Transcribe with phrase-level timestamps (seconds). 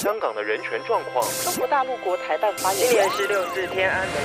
[0.00, 1.22] 香港的人权状况。
[1.44, 4.16] 中国大陆国台办发言今年十六四天安门。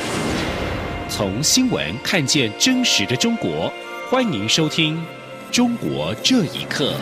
[1.09, 3.69] 从新闻看见真实的中国，
[4.09, 4.95] 欢迎收听
[5.53, 6.93] 《中国这一刻》。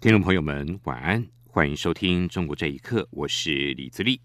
[0.00, 4.18] 听众朋友们，晚安，欢迎收听《中国这一刻》，我是李自立。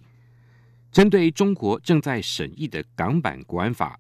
[0.93, 3.99] 针对中国正在审议的港版国安法，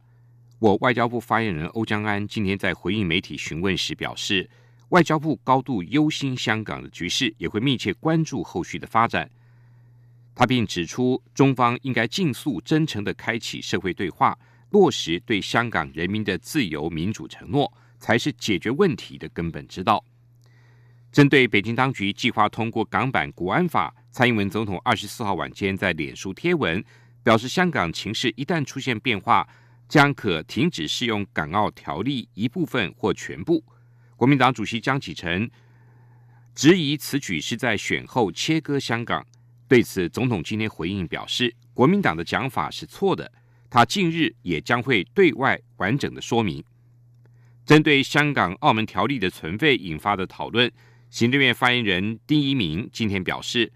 [0.59, 4.49] 我外交部发言人欧江安今天在回应媒体询问时表示，
[4.91, 9.29] 外交部高度忧心香港的局势，也会密切关注后续的发展。
[10.33, 14.39] 他并指出，中方应该尽速、真诚的开启社会对话，
[14.69, 20.01] 落实对香港人民的自由民主承诺，才是解决问题的根本之道。
[21.11, 26.83] 针对北京当局计划通过港版国安法，蔡英文总统二十四号晚间在脸书贴文
[27.23, 29.47] 表示，香港情势一旦出现变化，
[29.87, 33.63] 将可停止适用港澳条例一部分或全部。
[34.15, 35.49] 国民党主席江启臣
[36.53, 39.25] 质疑此举是在选后切割香港。
[39.67, 43.31] 对此，总统今天回应表示，国民党的讲法是错的，
[43.69, 46.63] 他近日也将会对外完整的说明。
[47.65, 50.71] 针对香港澳门条例的存废引发的讨论。
[51.09, 53.71] 行政院发言人丁一鸣今天表示，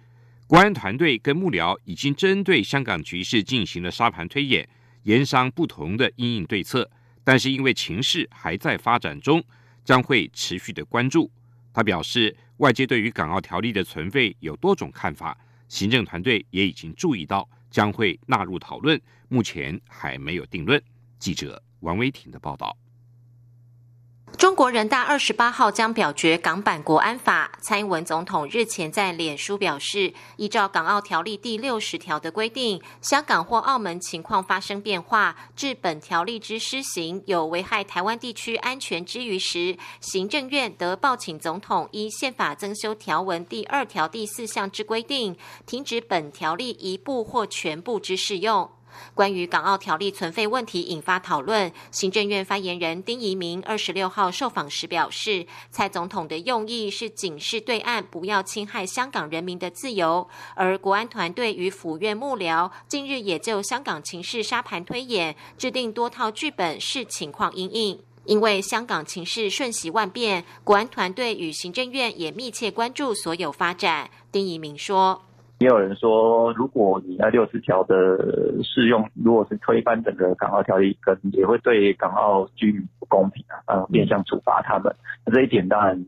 [0.48, 4.68] 国安团队跟幕僚已经针对香港局势进行了沙盘推演，
[5.04, 6.90] 研商不同的应应对策。
[7.24, 9.42] 但是因为情势还在发展中，
[9.86, 11.32] 将会持续的关注。
[11.74, 15.38] 他表示，外界对于港澳条例的存废有多种看法，
[15.70, 20.82] 行政团队也已经注意到，将会纳入讨论，目前还没有定论。
[21.18, 22.76] 记者王威婷的报道。
[24.62, 27.52] 国人大二十八号将表决港版国安法。
[27.62, 45.36] 蔡英文总统日前在脸书表示，依照港澳条例第六十条的规定，香港或澳门情况发生变化，致本条例之施行有危害台湾地区安全之余时，行政院得报请总统依宪法增修条文第二条第四项之规定，
[45.66, 48.70] 停止本条例一部或全部之适用。
[49.14, 68.00] 关于港澳条例存废问题引发讨论，行政院发言人丁仪明二十六号受访时表示，蔡总统的用意是警示对岸不要侵害香港人民的自由，而国安团队与府院幕僚近日也就香港情势沙盘推演，制定多套剧本视情况应应。
[68.26, 74.10] 因为香港情势瞬息万变，国安团队与行政院也密切关注所有发展。
[74.32, 75.24] 丁仪明说。
[75.62, 77.94] 也有人说，如果你那六十条的
[78.64, 84.92] 适用，如果是推翻整个港澳条例，可能也会对港澳居民不公平啊，呃，变相处罚他们。
[85.24, 86.04] 那这一点当然，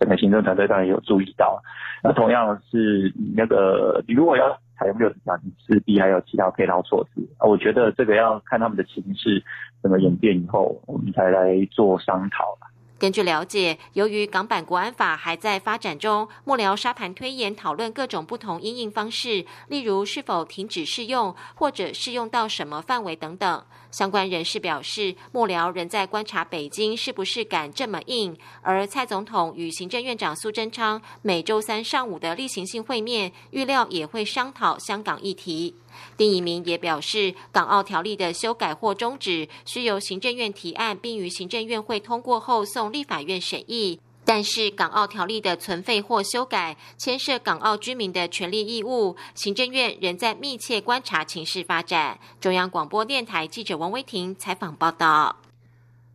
[0.00, 1.62] 整个行政团队当然有注意到。
[2.02, 7.46] 那同样是那个，你如果要采用六十条，你势必还有其他配套措施啊。
[7.46, 9.44] 我觉得这个要看他们的情势
[9.82, 12.75] 怎么演变以后，我们才来做商讨了。
[12.98, 23.64] 根据了解，由于港版国安法还在发展中，幕僚沙盘推演讨论各种不同应应方式，例如是否停止适用，或者适用到什么范围等等。
[23.90, 28.34] 相关人士表示，幕僚仍在观察北京是不是敢这么硬。
[28.62, 35.76] 而蔡总统与行政院长苏贞昌每周三上午的例行性会面，预料也会商讨香港议题。
[36.16, 44.00] 丁一明也表示，港澳条例的修改或终止，需由行政院提案，并于行政院会通过后送立法院审议。
[44.24, 52.18] 但是，港澳条例的存废或修改，牵涉港澳居民的权利义务，行政院仍在密切观察情势发展。
[52.40, 55.36] 中央广播电台记者王威婷采访报道。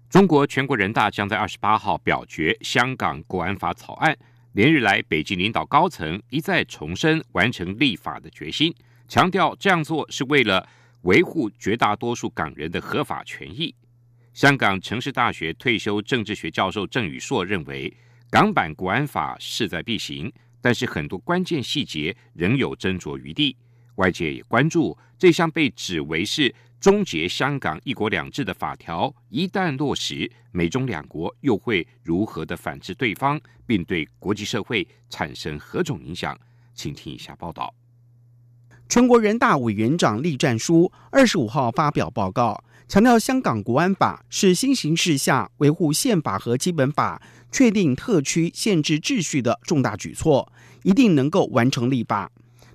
[0.09, 4.17] 中国全国人大将在二十八号表决香港国安法草案。
[4.51, 8.75] 连日来，北京领导高层一再重申完成立法的决心。
[9.11, 10.65] 强调这样做是为了
[11.01, 13.75] 维护绝大多数港人的合法权益。
[14.33, 17.93] 香港城市大学退休政治学教授郑宇硕认为，
[18.29, 23.57] 港版国安法势在必行，但是很多关键细节仍有斟酌余地。
[23.95, 36.39] 外界也关注这项被指为是终结香港一国两制的法条，一旦落实，美中两国又会如何的反制对方，并对国际社会产生何种影响？
[36.73, 37.75] 请听以下报道。
[38.91, 47.21] 全国人大委员长栗战书二十五号发表报告，强调香港国安法是新形势下维护宪法和基本法、
[47.53, 50.51] 确定特区宪制秩序的重大举措，
[50.83, 52.29] 一定能够完成立法。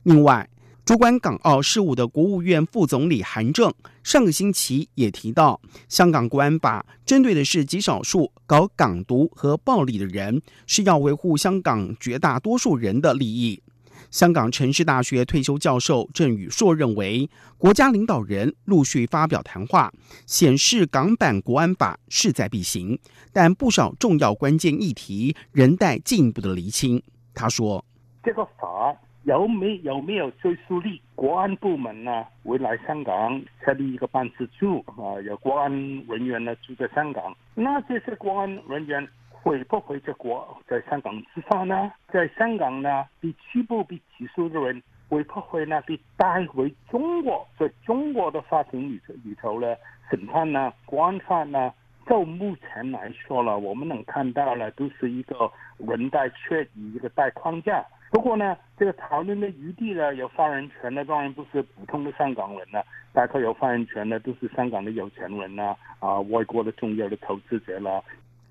[0.04, 0.48] 另外，
[0.86, 3.70] 主管港澳事务的国务院副总理韩正
[4.02, 13.62] 上个星期也提到，香港国安法针对的是极少数搞港独和暴力的人，是要维护香港绝大多数人的利益。
[14.10, 19.92] 香港城市大学退休教授郑宇硕认为，国家领导人陆续发表谈话，
[20.26, 22.98] 显示港版国安法势在必行，
[23.32, 27.02] 但不少重要关键议题仍待进一步的厘清。
[27.34, 27.84] 他说
[28.24, 28.94] ：“这个法
[29.24, 31.00] 有没有没有追溯力？
[31.14, 35.70] 国安部门呢会来香港设立一个办事处啊，有国安
[36.08, 39.06] 人员呢住在香港，那这些国安人员。”
[39.46, 41.92] 会不回这国在香港执法呢？
[42.12, 49.76] 在香港呢，被拘捕、被起诉的人会不回呢被带回中国，在中国的法庭里头里头呢
[50.10, 50.72] 审判呢？
[50.84, 51.72] 国安法呢？
[52.08, 57.86] 就目前来说了，我们能看到呢都是一个人带确以一个带框架。
[58.10, 68.02] 不过呢，这个讨论的余地呢，有发言权的当然不是普通的香港人了，大概有发言权的都是香港的有钱人呐，啊，外国的重要的投资者了。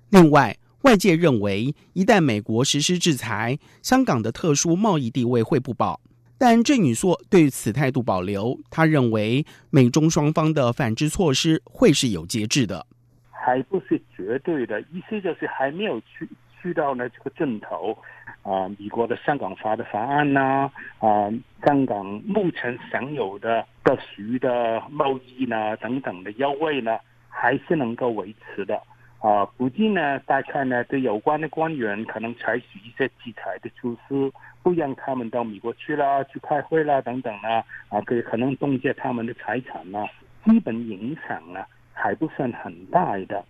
[0.08, 0.56] 另外。
[0.82, 6.00] 外界认为，一旦美国实施制裁，香港的特殊贸易地位会不保。
[6.38, 12.86] 但郑宇硕对此态度保留，他认为美中双方的反制措施会是有节制的，
[13.30, 14.80] 还不是绝对的。
[14.82, 16.28] 意思就是还没有去
[16.60, 17.96] 去到呢这个正头
[18.42, 21.32] 啊，美国的香港法的法案呐啊，
[21.64, 28.80] 香港目前享有的特殊的贸易呢等等的优惠呢，还是能够维持的。
[29.26, 34.32] 啊，估计呢，大概呢，对有关的官员可能采取一些制裁的措施，
[34.62, 37.48] 不让他们到美国去了，去开会了等等呢，
[37.88, 39.98] 啊，可可能冻结他们的财产呢，
[40.44, 41.58] 基本影响呢
[41.92, 43.44] 还不算很大的。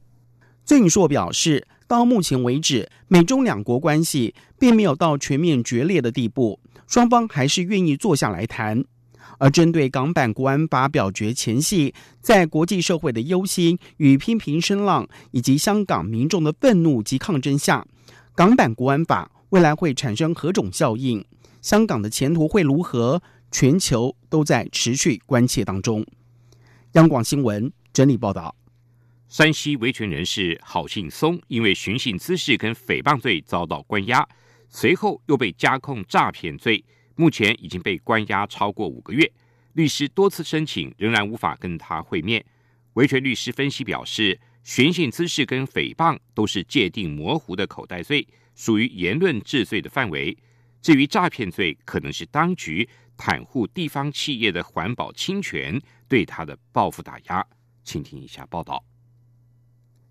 [0.64, 8.82] 郑硕表示，到目前为止，美中两国关系并没有到全面决裂的地步，双方还是愿意坐下来谈。
[9.38, 17.86] 而针对港版国安法表决前夕，在国际社会的忧心与批评声浪，以及香港民众的愤怒及抗争下，
[18.34, 21.24] 港版国安法未来会产生何种效应？
[21.62, 23.22] 香港的前途会如何？
[23.52, 26.04] 全球都在持续关切当中。
[26.92, 28.54] 央广新闻整理报道：
[29.28, 34.26] 山西维权人士郝信松因为寻衅滋事跟诽谤罪遭到关押，
[34.68, 36.84] 随后又被加控诈骗罪。
[37.16, 39.32] 目前已经被关押超过五个月，
[39.72, 42.44] 律师多次申请，仍然无法跟他会面。
[42.92, 50.36] 维权律师分析表示，寻衅滋事跟诽谤都是界定模糊的口袋罪，属于言论治罪的范围。
[50.80, 57.44] 至于诈骗罪，可能是当局袒护地方企业的环保侵权对他的报复打压。
[57.82, 58.84] 请听一下报道。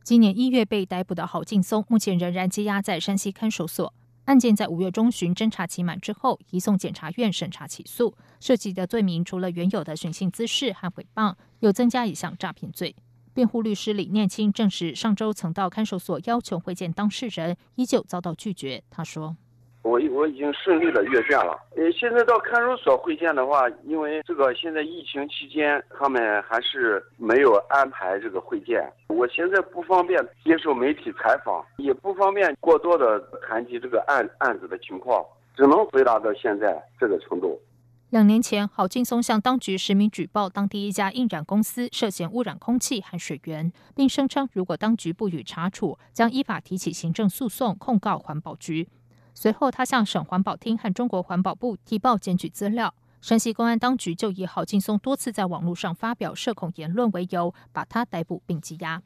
[0.03, 3.93] 今年一月被逮捕的郝劲松，目前仍然羁押在山西看守所。
[4.25, 8.15] 案件在五月中旬侦查期满之后，移送检察院审查起诉。
[8.39, 12.95] 涉及的罪名除了原有的寻衅滋事和诽谤，又增加一项诈骗罪。
[13.33, 18.83] 辩护律师李念清证实，上周曾到看守所要求会见当事人，依旧遭到拒绝。
[18.89, 19.37] 他说。
[19.85, 21.55] 我我已经顺利的阅卷了。
[21.75, 28.91] 呃，现在到看守所会见的话，因为这个现在疫情期间，他们还是没有安排这个会见。
[29.09, 35.23] 我现在不方便接受媒体采访，也不方便过多的谈及这个案案子的情况，
[35.55, 37.61] 只能回答到现在这个程度。
[38.09, 48.87] 两年前，郝劲松向当局实名举报当地一家印染公司涉嫌污染空气和水源，并声称如果当局不予查处，将依法提起行政诉讼控告环保局。
[49.37, 52.95] 随后，他向省环保厅和中国环保部提报检举资料。
[53.21, 59.03] 山西公安当局就以郝劲松多次在网络上发表涉恐言论为由，把他逮捕并羁押。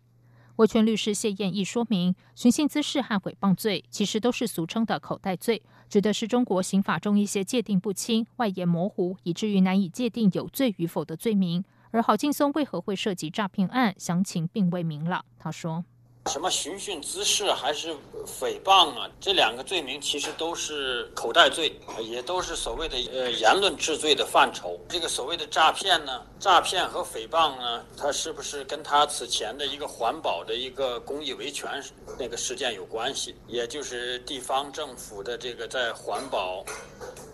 [0.57, 11.63] 维权律师谢燕义说明，寻衅滋事和诽谤罪其实都是俗称的口袋罪，指的是中国刑法中一些界定不清、外延模糊，以至于难以界定有罪与否的罪名。
[11.91, 15.25] 而郝劲松为何会涉及诈骗案，详情并未明朗。
[15.39, 15.85] 他说。
[16.29, 17.91] 什么寻衅滋事还是
[18.23, 19.09] 诽谤啊？
[19.19, 24.79] 这两个罪名其实都是口袋罪，也都是所谓的呃言论治罪的范畴。
[24.87, 31.83] 这个所谓的诈骗呢，诈骗和诽谤呢，它是不是跟他此前的一个环保的一个公益维权
[32.19, 33.35] 那个事件有关系？
[33.47, 36.63] 也就是地方政府的这个在环保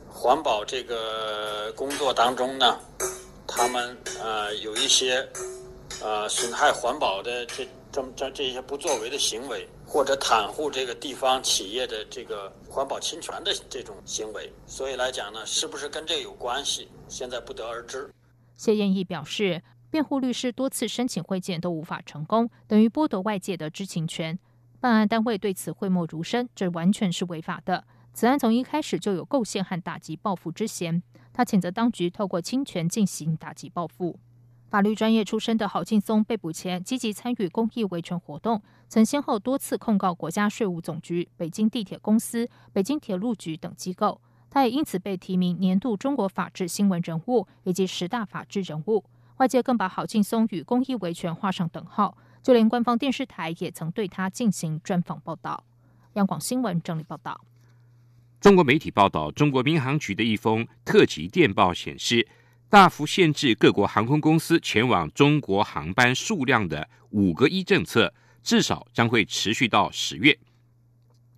[0.09, 2.79] 环保这个工作当中呢，
[3.45, 5.27] 他们呃有一些
[6.01, 7.67] 呃损害环保的这。
[7.95, 16.89] 这这这些不作为的行为，或者袒护这个地方企业的这个环保侵权的这种行为，所以来讲呢，是不是跟这有关系？
[17.07, 18.11] 现在不得而知。
[18.57, 24.37] 谢燕义表示，辩护律师多次申请会见都无法成功，等于剥夺外界的知情权。
[24.81, 27.85] 办案单位对此讳莫如深，这完全是违法的。
[28.13, 31.01] 此案从一开始就有构陷和打击报复之嫌。
[31.33, 34.19] 他谴责当局透过侵权进行打击报复。
[34.75, 44.20] 法律专业出身的郝劲松被捕前，积极参与公益维权活动，曾先后多次控告国家税务总局、北京地铁公司、北京铁路局等机构。
[44.50, 49.05] 他也因此被提名年度中国法治新闻人物以及十大法治人物。
[49.38, 55.63] 外界更把郝劲松与公益维权画上等号，就连官方电视台也曾对他进行专访报道。
[56.15, 57.39] 央广新闻整理报道。
[58.41, 62.27] 中国媒体报道，中国民航局的一封特级电报显示，
[62.75, 68.13] 大幅限制各国航空公司前往中国航班数量的“五个一”政策，
[68.44, 70.38] 至少将会持续到十月。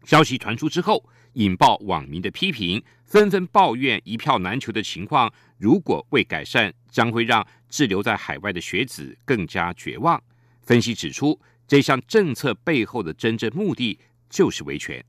[0.03, 5.32] 消息传出之后，引爆网民的批评，纷纷抱怨一票难求的情况。
[5.60, 10.20] 如果未改善，将会让滞留在海外的学子更加绝望。
[10.63, 15.06] 分析指出，这项政策背后的真正目的就是维权。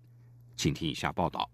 [0.58, 1.48] 请听以下报道。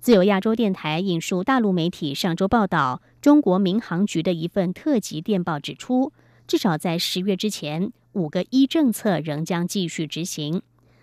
[0.00, 6.10] 自由亚洲电台引述大陆媒体上周报道，中国民航局的一份特级电报指出，
[6.46, 10.62] 至少在十月之前，五个一政策仍将继续执行。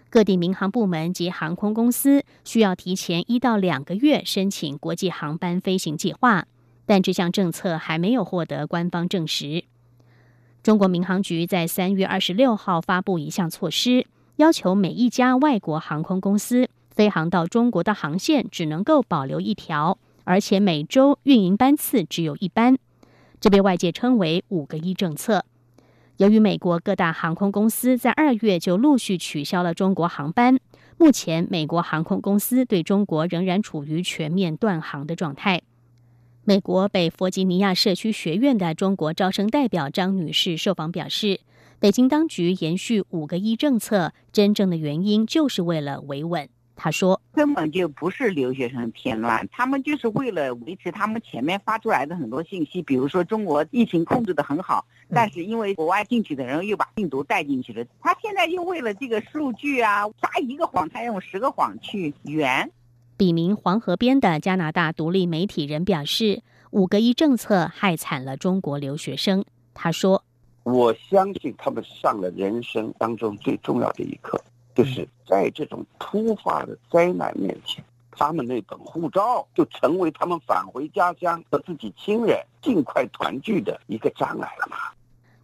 [0.10, 6.48] 各地民航部门及航空公司需要提前一到两个月申请国际航班飞行计划，
[6.88, 9.64] 但这项政策还没有获得官方证实。
[10.64, 22.76] 中国民航局在三月二十六号发布一项措施，要求每一家外国航空公司飞航到中国的航线只能够保留一条，而且每周运营班次只有一班。
[23.40, 25.46] 这被外界称为“五个一”政策。
[26.18, 30.58] 由于美国各大航空公司在二月就陆续取消了中国航班，
[30.98, 35.62] 目前美国航空公司对中国仍然处于全面断航的状态。
[36.46, 41.42] 美国北弗吉尼亚社区学院的中国招生代表张女士受访表示，
[41.78, 46.50] 北京当局延续“五个一”政策，真正的原因就是为了维稳。
[46.80, 62.72] 他说：“根本就不是留学生添乱，他们就是为了维持他们前面发出来的很多信息，比如说中国疫情控制的很好，但是因为国外进去的人又把病毒带进去了，他现在又为了这个数据啊，撒一个谎，他用十个谎去圆。”
[63.18, 69.44] 笔名黄河边的加拿大独立媒体人表示：“五个一政策害惨了中国留学生。”
[69.74, 70.24] 他说
[70.62, 74.40] ：“我相信他们上了人生当中最重要的一课。”
[74.78, 84.78] 就是在这种突发的灾难面前，他们那本护照就成为他们返回家乡和自己亲人尽快团聚的一个障碍了吗？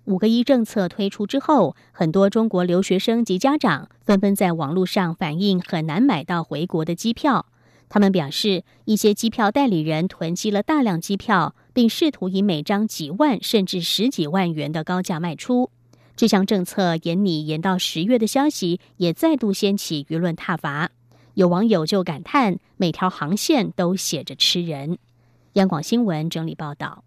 [0.05, 7.47] 五个一政策推出之后，很多中国留学生及家长纷纷在网络上反映很难买到回国的机票。
[7.89, 15.71] 他们表示，一些机票代理人囤积了大量机票，并试图以每张几万甚至十几万元的高价卖出。
[16.15, 20.91] 这项政策延拟延到十月的消息，也再度掀起舆论挞伐。
[21.33, 24.99] 有网友就感叹：“每条航线都写着吃人。”
[25.53, 27.03] 央广新闻整理报道。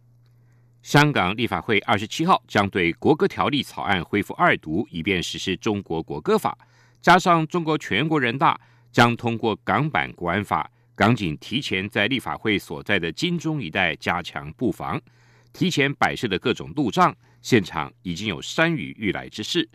[0.82, 6.56] 香港立法会二十七号将对国歌条例草案恢复二读，以便实施中国国歌法。
[7.00, 8.60] 加上中国全国人大
[8.90, 15.00] 将通过港版国安法，港警提前在立法会所在的金钟一带加强布防，
[15.56, 17.16] 提前摆设的各种路障。
[17.40, 19.66] 现场已经有山雨欲来之势，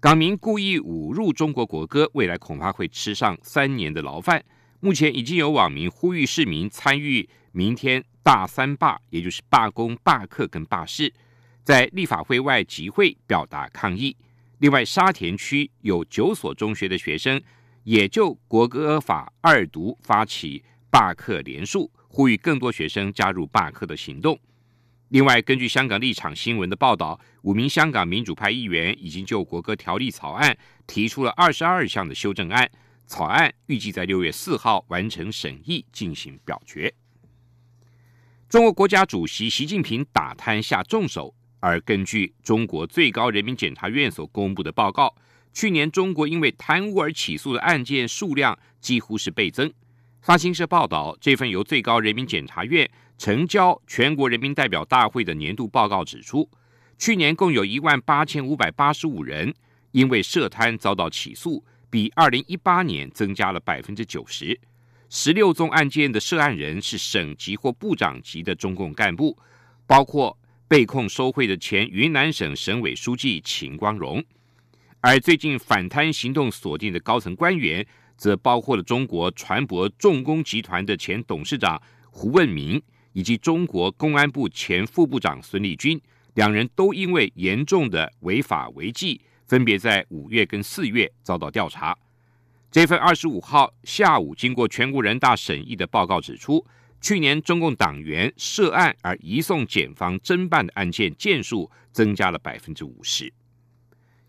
[0.00, 4.42] 港民故意侮辱中国国歌，未来恐怕会吃上三年的牢饭。
[4.80, 11.12] 目前已经有网民呼吁市民参与明天大三罢，也就是罢工、罢课跟罢市，
[11.62, 14.16] 在立法会外集会表达抗议。
[14.60, 17.38] 另外，沙田区有九所中学的学生
[17.84, 24.38] 也就国歌法二读发起罢课连署，呼吁更多学生加入罢课的行动。
[25.10, 32.68] 另外，根据香港立场新闻的报道，五名香港民主派议员已经就国歌条例草案提出了二十二项的修正案，
[33.06, 36.92] 草案预计在六月四号完成审议进行表决。
[38.48, 45.14] 中国国家主席习近平打贪下重手，而根据中国最高人民检察院所公布的报告，
[45.52, 49.72] 去年中国因为贪污而起诉的案件数量几乎是倍增。
[50.26, 52.90] 发新社报道，这份由最高人民检察院。
[53.16, 56.50] 呈交全国人民代表大会的年度报告指出，
[56.98, 59.54] 去年共有一万八千五百八十五人
[59.92, 64.58] 因为涉贪遭到起诉，比二零一八年增加了百分之九十。
[65.08, 69.38] 十六宗案件的涉案人是省级或部长级的中共干部，
[69.86, 74.20] 包括被控收贿的前云南省省委书记秦光荣。
[75.00, 81.80] 而最近反贪行动锁定的高层官员，则包括了中国船舶重工集团的前董事长
[82.10, 82.82] 胡问明。
[83.12, 85.98] 以及中国公安部前副部长孙立军，
[86.34, 91.96] 两人都因为严重的违法违纪，分别在五月跟四月遭到调查。
[92.70, 96.62] 这份二十五号下午经过全国人大审议的报告指出，
[97.00, 103.32] 去年中共党员涉案而移送检方侦办的案件件数增加了百分之五十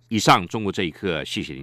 [0.07, 0.47] 以上。
[0.47, 1.55] 中国这一刻，谢谢您。